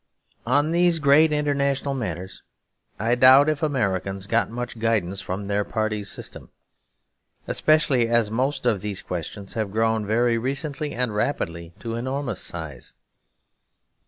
[0.47, 2.41] On these great international matters
[2.97, 6.49] I doubt if Americans got much guidance from their party system;
[7.47, 12.95] especially as most of these questions have grown very recently and rapidly to enormous size.